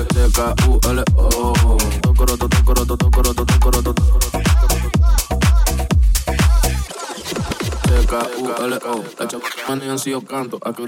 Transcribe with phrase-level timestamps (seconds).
[0.00, 1.76] D, D, K, U, L, O.
[2.00, 3.94] Tocoroto, tocoroto, tocoroto, tocoroto.
[7.86, 10.86] C-K-U-L-O La chapacana han sido canto A que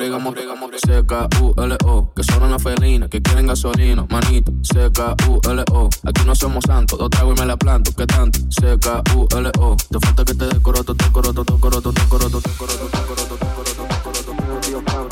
[0.87, 7.11] C-K-U-L-O Que son las felinas Que quieren gasolina, manito C-K-U-L-O Aquí no somos santos Dos
[7.11, 8.38] tragos me la planto ¿Qué tanto?
[8.49, 12.99] C-K-U-L-O Te falta que te decoroto Te coroto, te coroto, te coroto Te coroto, te
[13.06, 15.12] coroto, te coroto Te coroto, te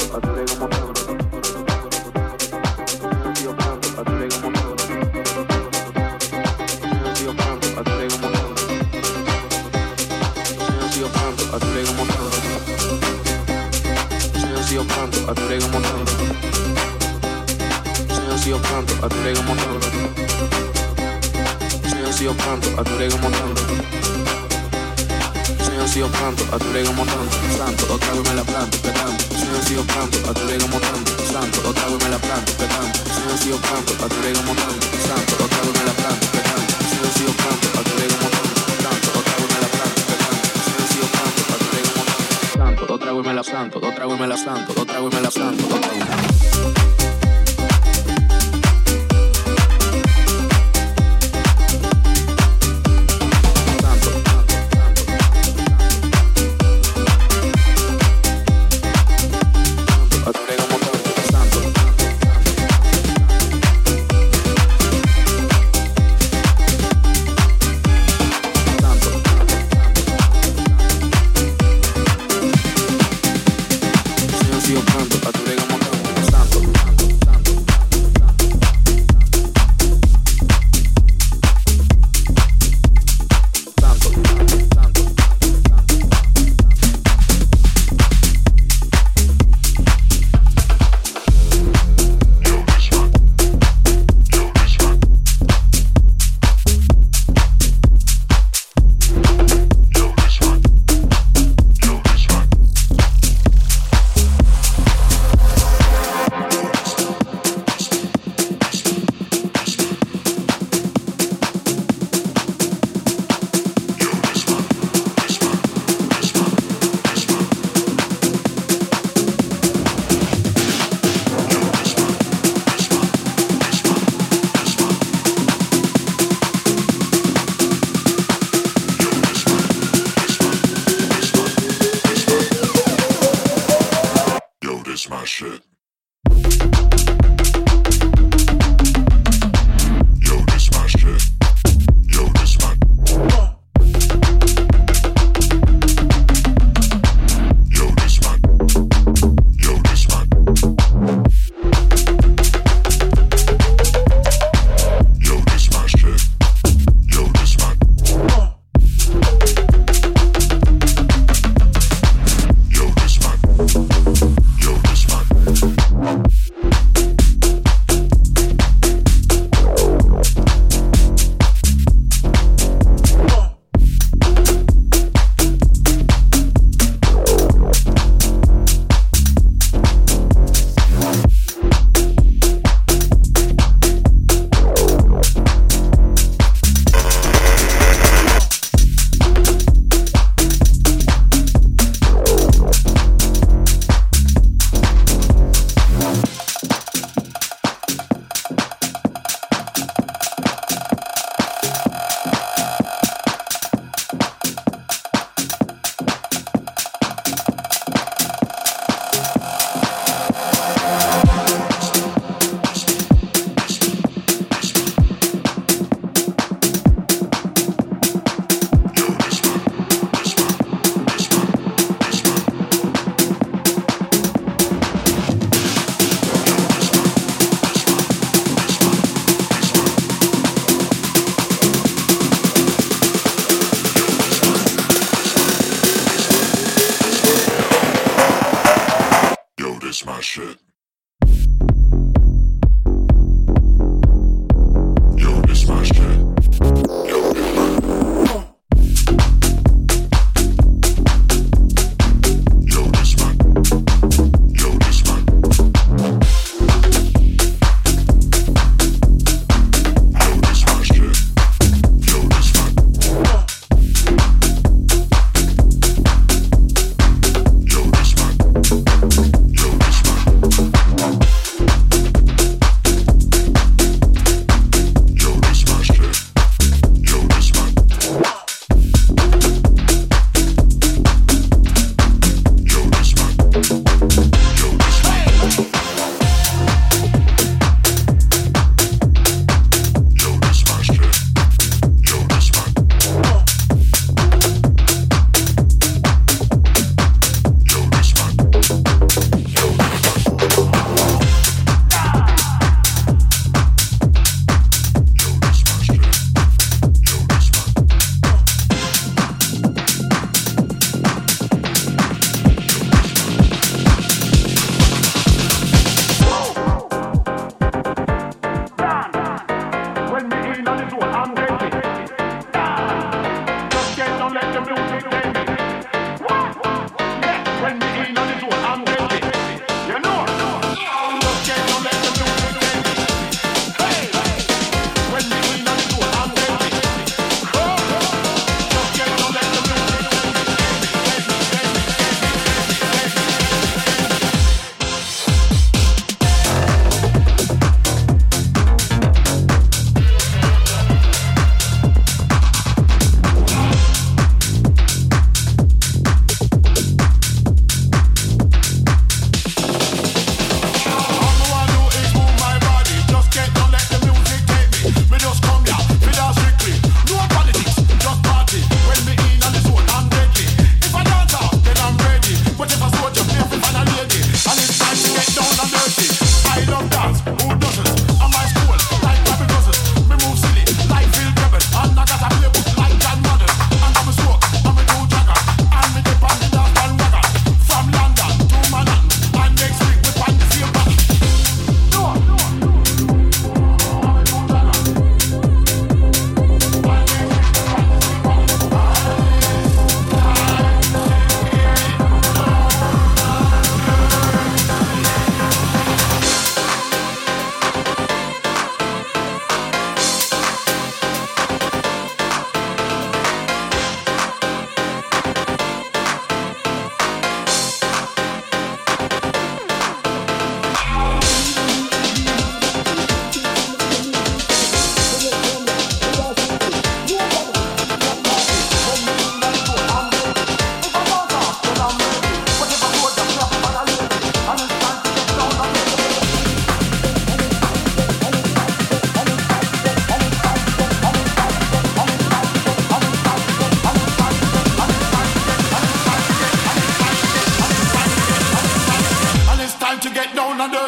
[15.29, 16.11] a tu rega montando.
[18.15, 19.87] Senhor, se eu canto, a tu rega montando.
[21.89, 23.61] Senhor, se eu canto, a tu rega montando.
[25.65, 27.31] Senhor, se eu canto, a tu rega montando.
[27.57, 29.25] Santo, otra vez me la planto, te canto.
[29.39, 31.11] Senhor, se eu canto, a tu rega montando.
[31.33, 32.99] Santo, otra vez me la planto, te canto.
[33.15, 34.81] Senhor, se eu canto, a tu rega montando.
[35.07, 36.73] Santo, otra vez me la planto, te canto.
[36.91, 38.20] Senhor, se eu canto, a tu rega montando.
[43.23, 45.63] me la santo, dos trago y me la santo, dos trago y me la santo,
[45.69, 46.80] dos trago y me la santo.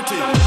[0.02, 0.41] authority.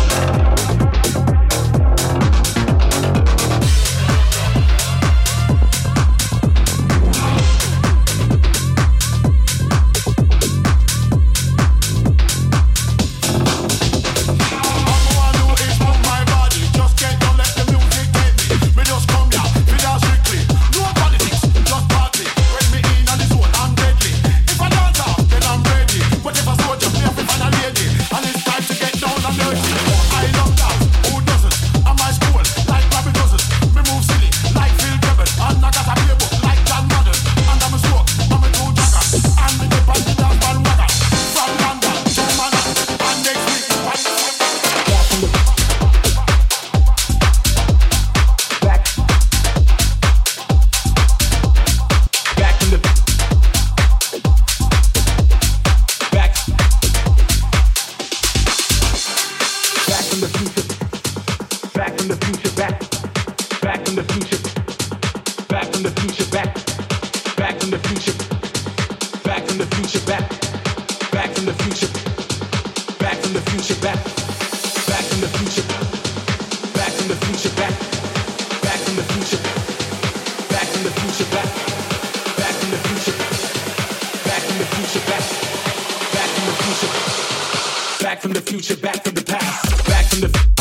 [88.16, 90.55] back from the future, back from the past, back from the.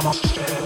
[0.00, 0.59] Namaste.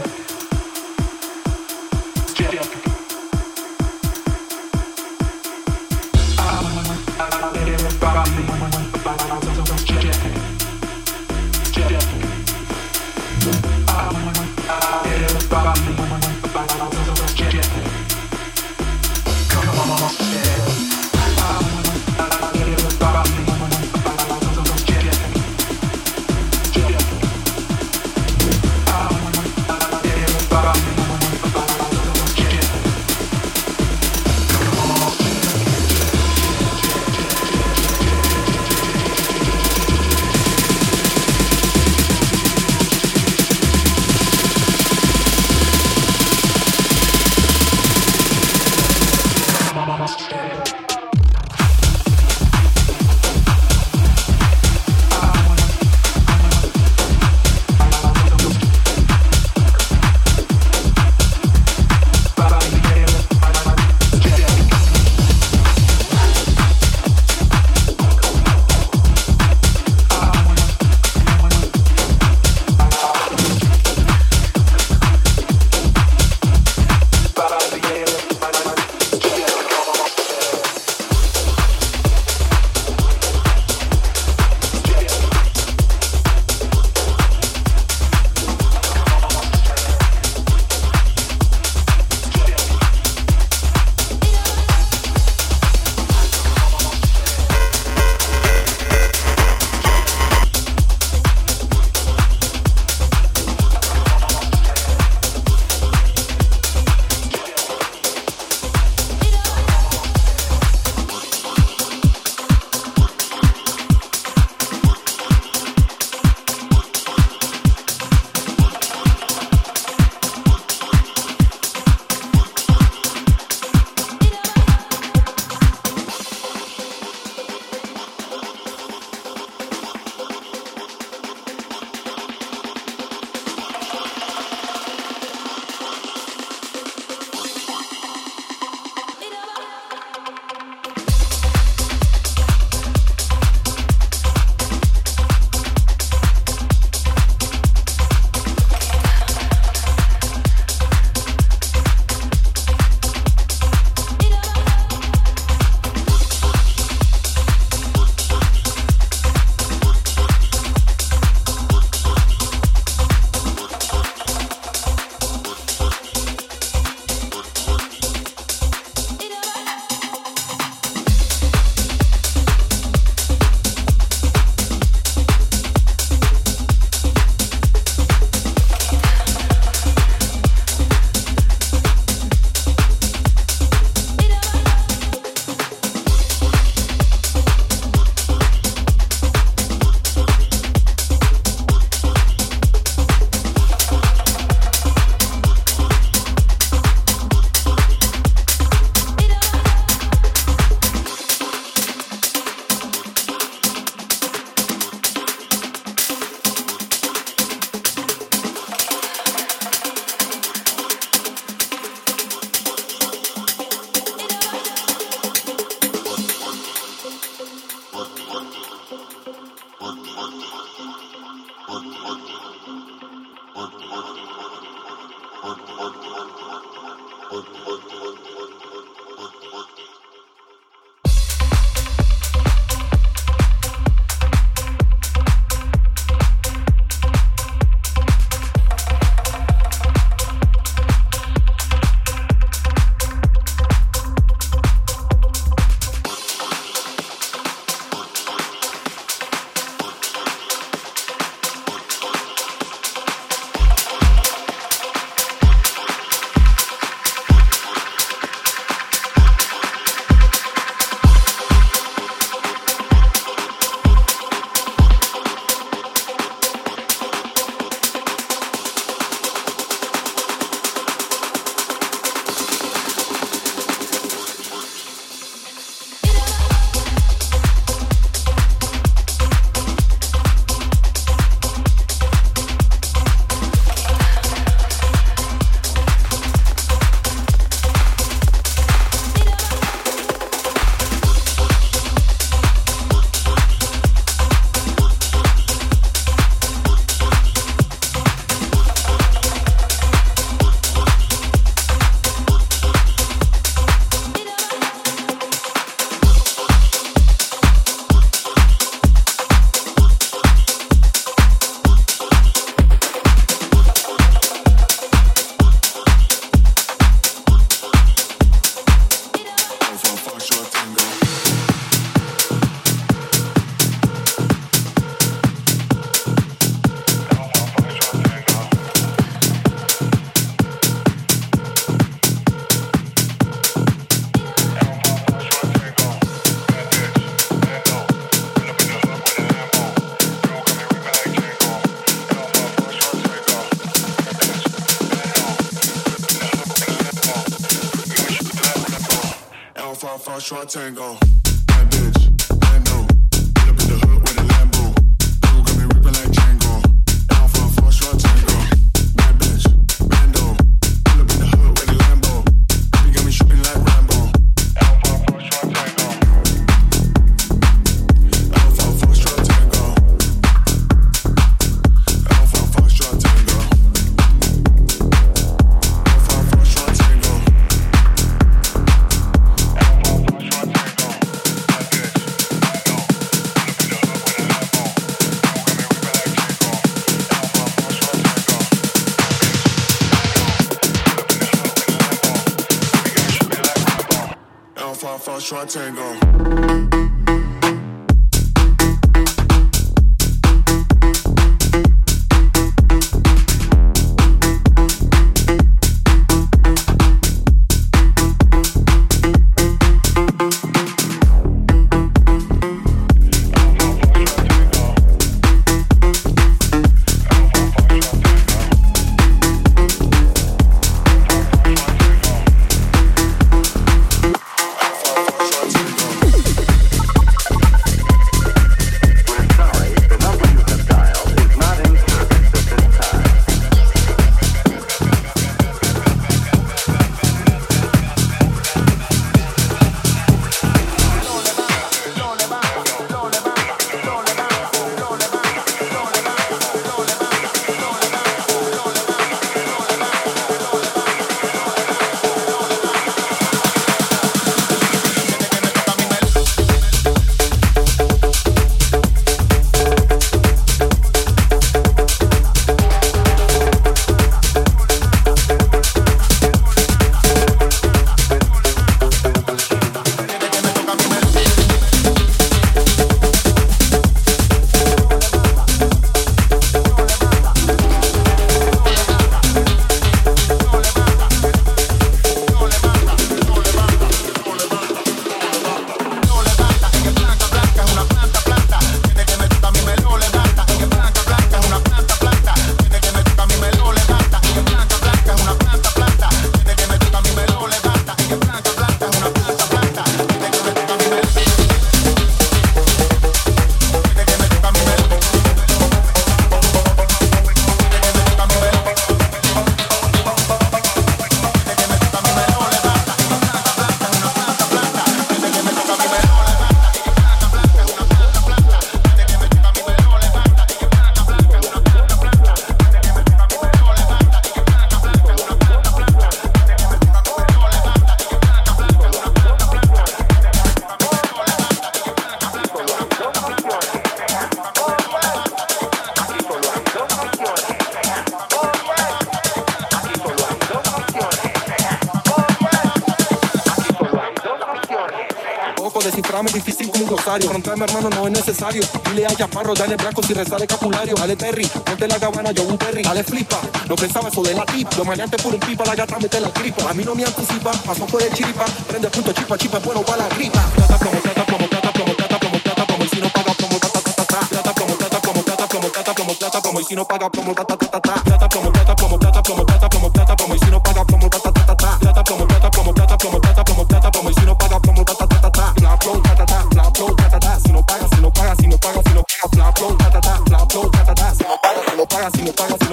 [549.35, 550.95] Chaparro, dale blanco si reza de capulario.
[550.95, 552.83] Dale Terry, ponte la gabana, yo un Terry.
[552.85, 554.73] Dale flipa, no pensaba eso de la tip.
[554.77, 556.71] Lo maleante por un pipa, la gata mete la gripa.
[556.71, 558.45] A mí no me anticipa, pasó por el chiripa.
[558.69, 560.41] Prende punto chipa, chipa, bueno para la gripa.
[560.55, 563.59] Plata como plata, como plata, como plata, como plata, como y si no paga, como
[563.59, 564.21] ta ta ta ta ta.
[564.29, 567.35] Plata como plata, como plata, como plata, como plata, como y si no paga, como
[567.35, 567.95] ta ta ta ta ta.
[568.05, 570.85] Plata como plata, como plata, como plata, como plata, como y si no paga,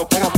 [0.10, 0.31] no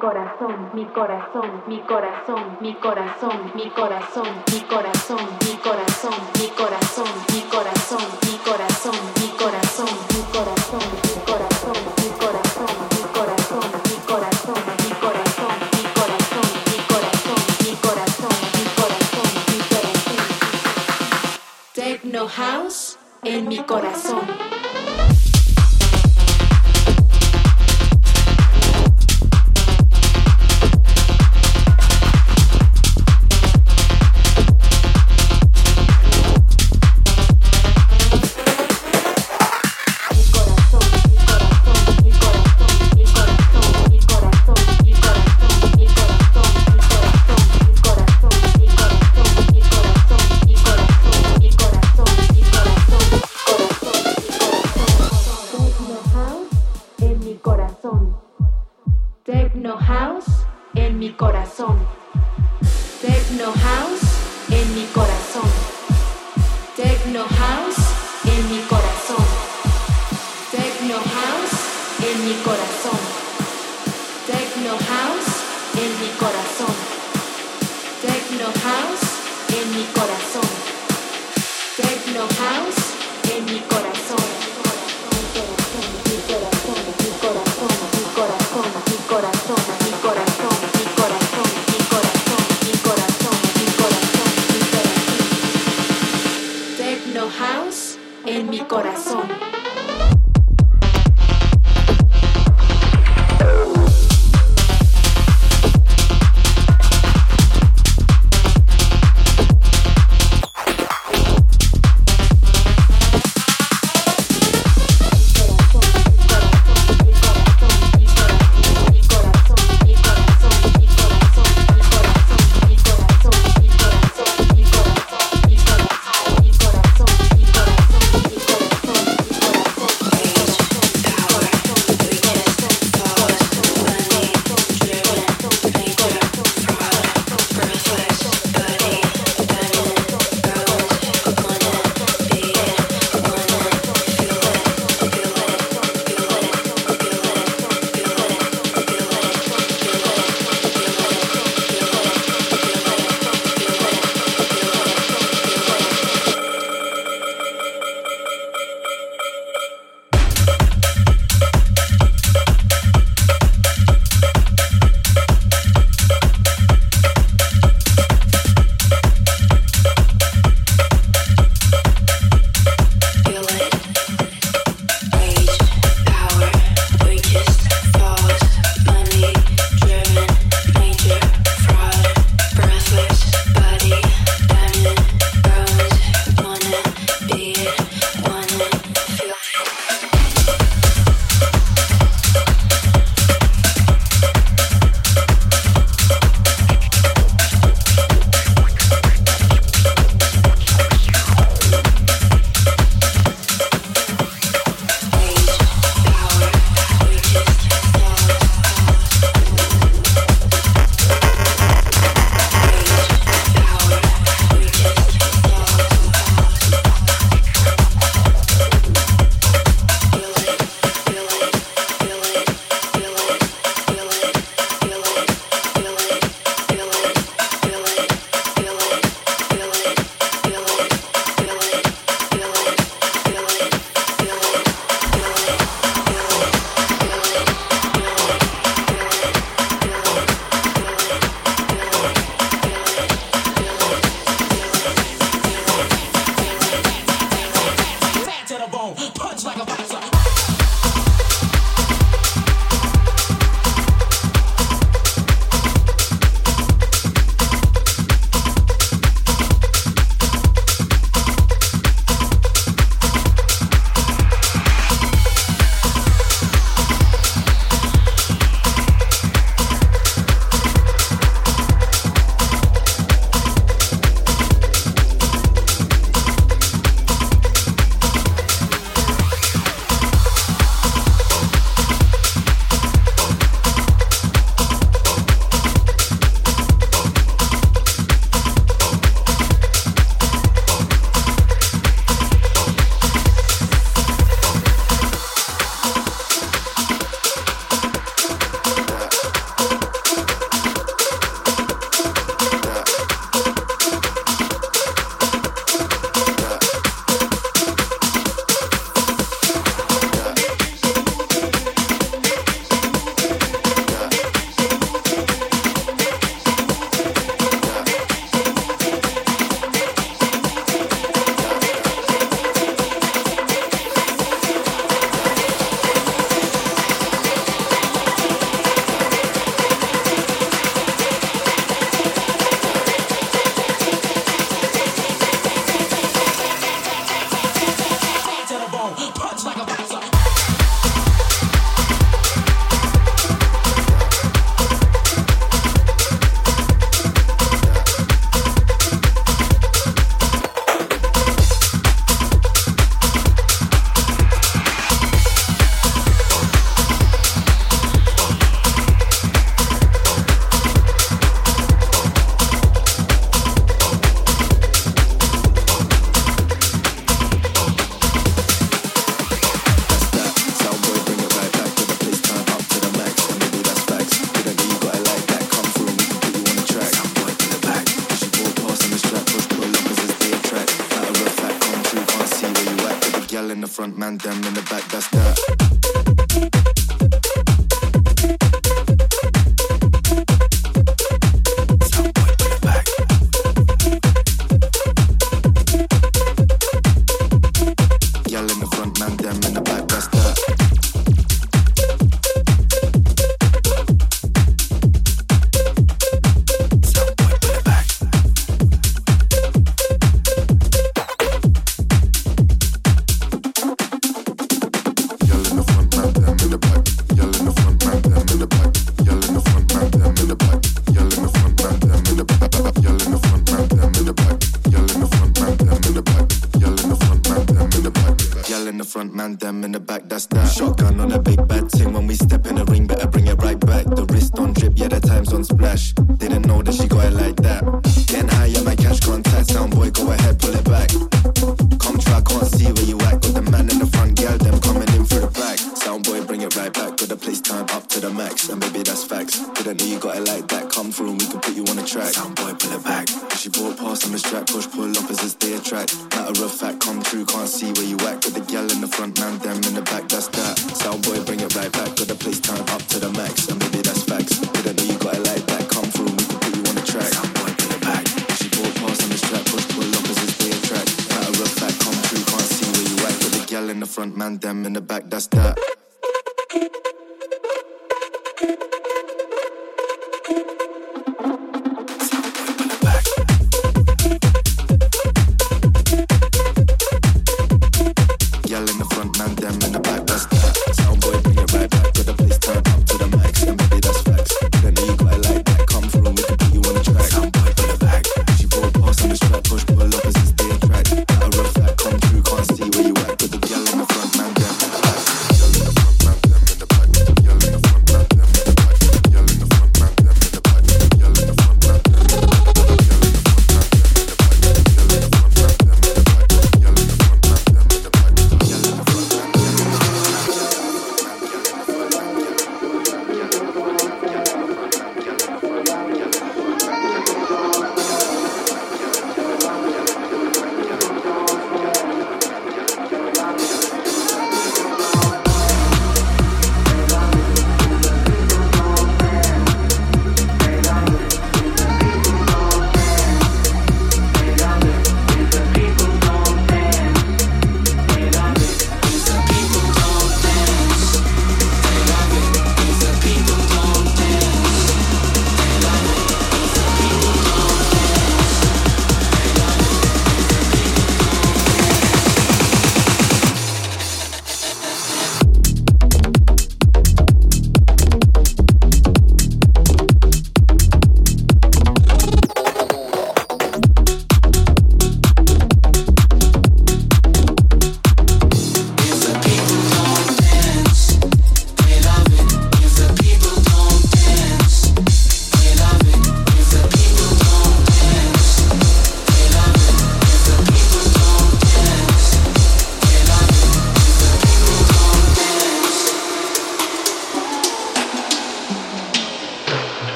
[0.00, 4.26] mi corazón, mi corazón, mi corazón, mi corazón, mi corazón.
[4.50, 5.39] Mi corazón.